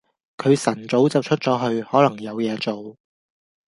[0.35, 2.97] 佢晨早就出咗去，可能有嘢做